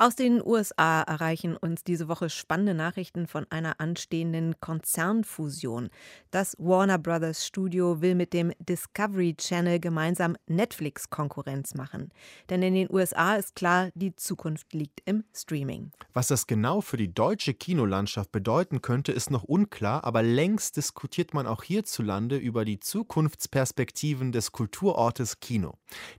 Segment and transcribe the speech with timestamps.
[0.00, 5.90] aus den USA erreichen uns diese Woche spannende Nachrichten von einer anstehenden Konzernfusion.
[6.30, 12.12] Das Warner Brothers Studio will mit dem Discovery Channel gemeinsam Netflix Konkurrenz machen.
[12.48, 15.90] Denn in den USA ist klar, die Zukunft liegt im Streaming.
[16.12, 21.34] Was das genau für die deutsche Kinolandschaft bedeuten könnte, ist noch unklar, aber längst diskutiert
[21.34, 25.74] man auch hierzulande über die Zukunftsperspektiven des Kulturortes Kino.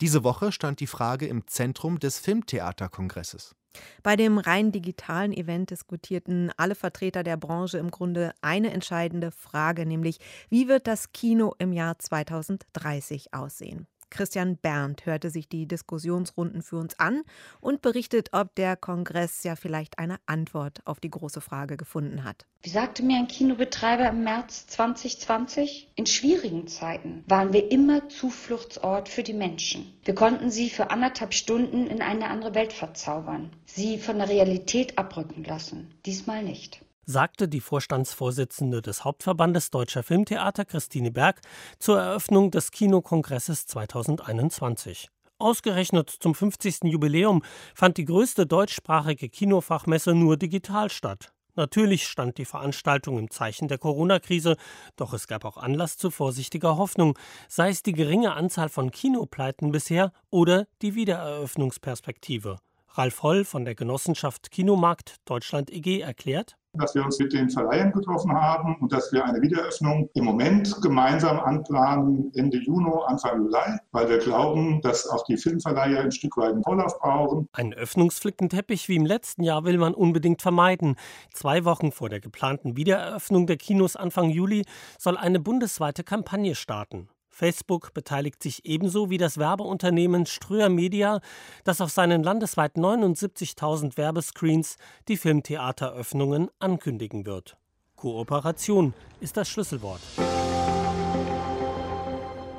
[0.00, 3.56] Diese Woche stand die Frage im Zentrum des Filmtheaterkongresses.
[4.02, 9.86] Bei dem rein digitalen Event diskutierten alle Vertreter der Branche im Grunde eine entscheidende Frage,
[9.86, 13.86] nämlich wie wird das Kino im Jahr 2030 aussehen?
[14.10, 17.22] Christian Berndt hörte sich die Diskussionsrunden für uns an
[17.60, 22.46] und berichtet, ob der Kongress ja vielleicht eine Antwort auf die große Frage gefunden hat.
[22.62, 25.90] Wie sagte mir ein Kinobetreiber im März 2020?
[25.96, 29.92] In schwierigen Zeiten waren wir immer Zufluchtsort für die Menschen.
[30.04, 34.98] Wir konnten sie für anderthalb Stunden in eine andere Welt verzaubern, sie von der Realität
[34.98, 35.94] abrücken lassen.
[36.06, 41.40] Diesmal nicht sagte die Vorstandsvorsitzende des Hauptverbandes Deutscher Filmtheater Christine Berg
[41.78, 45.08] zur Eröffnung des Kinokongresses 2021.
[45.38, 46.84] Ausgerechnet zum 50.
[46.84, 47.42] Jubiläum
[47.74, 51.32] fand die größte deutschsprachige Kinofachmesse nur digital statt.
[51.56, 54.56] Natürlich stand die Veranstaltung im Zeichen der Corona-Krise,
[54.96, 57.16] doch es gab auch Anlass zu vorsichtiger Hoffnung,
[57.48, 62.58] sei es die geringe Anzahl von Kinopleiten bisher oder die Wiedereröffnungsperspektive.
[62.88, 67.92] Ralf Holl von der Genossenschaft Kinomarkt Deutschland EG erklärt, dass wir uns mit den Verleihern
[67.92, 73.78] getroffen haben und dass wir eine Wiedereröffnung im Moment gemeinsam anplanen, Ende Juni, Anfang Juli,
[73.92, 77.48] weil wir glauben, dass auch die Filmverleiher ein Stück weit einen Vorlauf brauchen.
[77.52, 80.96] Einen Öffnungsflickenteppich wie im letzten Jahr will man unbedingt vermeiden.
[81.32, 84.64] Zwei Wochen vor der geplanten Wiedereröffnung der Kinos Anfang Juli
[84.98, 87.08] soll eine bundesweite Kampagne starten.
[87.34, 91.20] Facebook beteiligt sich ebenso wie das Werbeunternehmen Ströer Media,
[91.64, 94.76] das auf seinen landesweit 79.000 Werbescreens
[95.08, 97.56] die Filmtheateröffnungen ankündigen wird.
[97.96, 100.00] Kooperation ist das Schlüsselwort.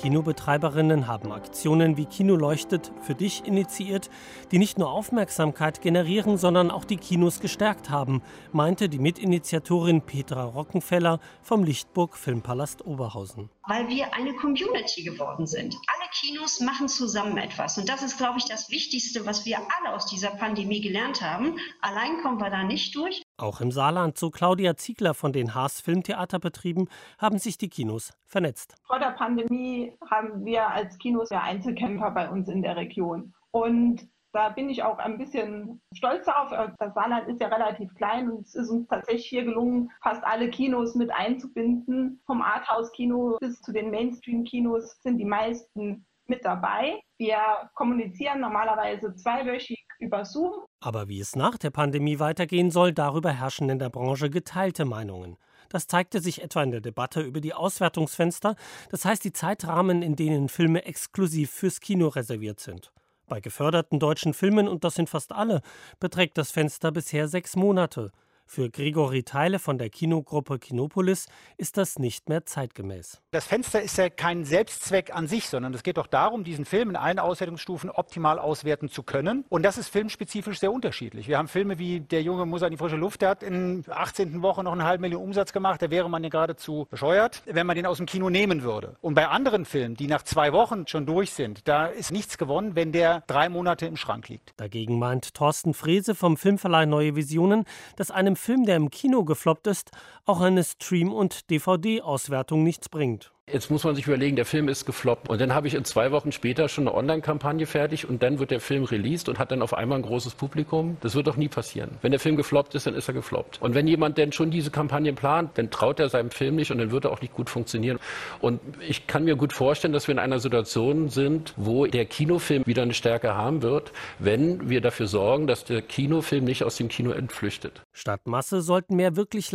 [0.00, 4.10] Kinobetreiberinnen haben Aktionen wie Kino leuchtet für dich initiiert,
[4.52, 8.22] die nicht nur Aufmerksamkeit generieren, sondern auch die Kinos gestärkt haben,
[8.52, 13.50] meinte die Mitinitiatorin Petra Rockenfeller vom Lichtburg Filmpalast Oberhausen.
[13.66, 15.74] Weil wir eine Community geworden sind.
[15.74, 17.76] Alle Kinos machen zusammen etwas.
[17.76, 21.58] Und das ist, glaube ich, das Wichtigste, was wir alle aus dieser Pandemie gelernt haben.
[21.80, 23.22] Allein kommen wir da nicht durch.
[23.40, 26.88] Auch im Saarland, so Claudia Ziegler von den Haas Filmtheaterbetrieben,
[27.18, 28.74] haben sich die Kinos vernetzt.
[28.84, 33.32] Vor der Pandemie haben wir als Kinos ja Einzelkämpfer bei uns in der Region.
[33.52, 36.50] Und da bin ich auch ein bisschen stolz darauf.
[36.80, 40.50] Das Saarland ist ja relativ klein und es ist uns tatsächlich hier gelungen, fast alle
[40.50, 42.20] Kinos mit einzubinden.
[42.26, 47.00] Vom Arthouse-Kino bis zu den Mainstream-Kinos sind die meisten mit dabei.
[47.18, 47.38] Wir
[47.74, 50.52] kommunizieren normalerweise zweiwöchig über Zoom.
[50.80, 55.36] Aber wie es nach der Pandemie weitergehen soll, darüber herrschen in der Branche geteilte Meinungen.
[55.68, 58.56] Das zeigte sich etwa in der Debatte über die Auswertungsfenster,
[58.90, 62.92] das heißt die Zeitrahmen, in denen Filme exklusiv fürs Kino reserviert sind.
[63.26, 65.60] Bei geförderten deutschen Filmen, und das sind fast alle,
[66.00, 68.10] beträgt das Fenster bisher sechs Monate.
[68.50, 71.26] Für Grigori Teile von der Kinogruppe Kinopolis
[71.58, 73.20] ist das nicht mehr zeitgemäß.
[73.30, 76.88] Das Fenster ist ja kein Selbstzweck an sich, sondern es geht doch darum, diesen Film
[76.88, 79.44] in allen Auswertungsstufen optimal auswerten zu können.
[79.50, 81.28] Und das ist filmspezifisch sehr unterschiedlich.
[81.28, 84.40] Wir haben Filme wie Der Junge muss an die frische Luft, der hat in 18.
[84.40, 85.82] Woche noch eine halbe Million Umsatz gemacht.
[85.82, 88.96] Da wäre man ja geradezu bescheuert, wenn man den aus dem Kino nehmen würde.
[89.02, 92.74] Und bei anderen Filmen, die nach zwei Wochen schon durch sind, da ist nichts gewonnen,
[92.74, 94.54] wenn der drei Monate im Schrank liegt.
[94.56, 97.66] Dagegen meint Thorsten Frese vom Filmverleih Neue Visionen,
[97.96, 99.90] dass einem Film, der im Kino gefloppt ist,
[100.28, 103.32] auch eine Stream- und DVD-Auswertung nichts bringt.
[103.50, 105.30] Jetzt muss man sich überlegen, der Film ist gefloppt.
[105.30, 108.50] Und dann habe ich in zwei Wochen später schon eine Online-Kampagne fertig und dann wird
[108.50, 110.98] der Film released und hat dann auf einmal ein großes Publikum.
[111.00, 111.92] Das wird doch nie passieren.
[112.02, 113.62] Wenn der Film gefloppt ist, dann ist er gefloppt.
[113.62, 116.78] Und wenn jemand denn schon diese Kampagne plant, dann traut er seinem Film nicht und
[116.78, 117.98] dann wird er auch nicht gut funktionieren.
[118.40, 122.66] Und ich kann mir gut vorstellen, dass wir in einer Situation sind, wo der Kinofilm
[122.66, 126.88] wieder eine Stärke haben wird, wenn wir dafür sorgen, dass der Kinofilm nicht aus dem
[126.88, 127.82] Kino entflüchtet.
[127.92, 129.52] Statt Masse sollten mehr wirklich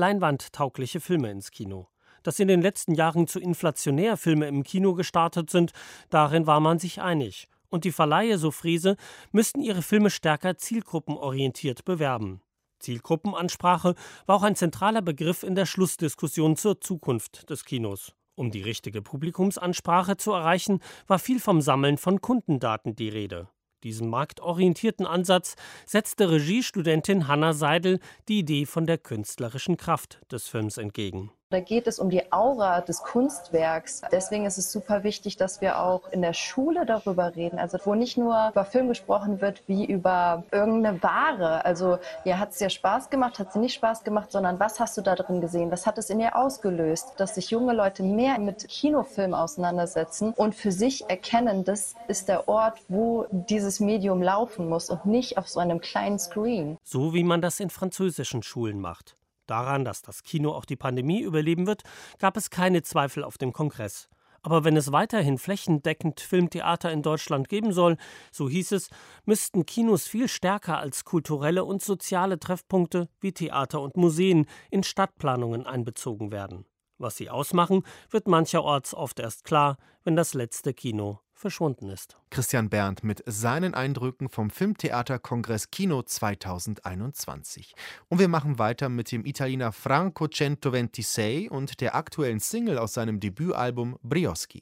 [0.64, 1.88] leinwandtaugliche Filme ins Kino
[2.26, 5.74] dass in den letzten Jahren zu inflationär Filme im Kino gestartet sind,
[6.10, 7.50] darin war man sich einig.
[7.68, 8.96] Und die Verleihe, so Friese,
[9.34, 12.42] müssten ihre Filme stärker zielgruppenorientiert bewerben.
[12.80, 13.96] Zielgruppenansprache
[14.26, 18.14] war auch ein zentraler Begriff in der Schlussdiskussion zur Zukunft des Kinos.
[18.36, 23.50] Um die richtige Publikumsansprache zu erreichen, war viel vom Sammeln von Kundendaten die Rede.
[23.84, 30.78] Diesem marktorientierten Ansatz setzte Regiestudentin Hanna Seidel die Idee von der künstlerischen Kraft des Films
[30.78, 31.32] entgegen.
[31.54, 34.02] Da geht es um die Aura des Kunstwerks.
[34.12, 37.60] Deswegen ist es super wichtig, dass wir auch in der Schule darüber reden.
[37.60, 41.64] Also wo nicht nur über Film gesprochen wird wie über irgendeine Ware.
[41.64, 44.98] Also ja, hat es dir Spaß gemacht, hat es nicht Spaß gemacht, sondern was hast
[44.98, 45.70] du da drin gesehen?
[45.70, 47.14] Was hat es in dir ausgelöst?
[47.18, 52.48] Dass sich junge Leute mehr mit Kinofilm auseinandersetzen und für sich erkennen, das ist der
[52.48, 56.80] Ort, wo dieses Medium laufen muss und nicht auf so einem kleinen Screen.
[56.84, 59.16] So wie man das in französischen Schulen macht.
[59.48, 61.84] Daran, dass das Kino auch die Pandemie überleben wird,
[62.20, 64.10] gab es keine Zweifel auf dem Kongress.
[64.42, 67.96] Aber wenn es weiterhin flächendeckend Filmtheater in Deutschland geben soll,
[68.32, 68.90] so hieß es,
[69.26, 75.66] müssten Kinos viel stärker als kulturelle und soziale Treffpunkte wie Theater und Museen in Stadtplanungen
[75.66, 76.66] einbezogen werden.
[76.98, 82.18] Was sie ausmachen, wird mancherorts oft erst klar, wenn das letzte Kino verschwunden ist.
[82.30, 87.76] Christian Berndt mit seinen Eindrücken vom Filmtheaterkongress Kino 2021.
[88.08, 93.20] Und wir machen weiter mit dem Italiener Franco Centoventisei und der aktuellen Single aus seinem
[93.20, 94.62] Debütalbum Brioschi.